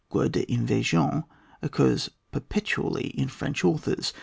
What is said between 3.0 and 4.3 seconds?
in French authors.